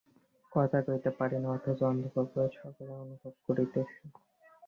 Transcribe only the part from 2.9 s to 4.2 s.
অনুভব করিতেছি।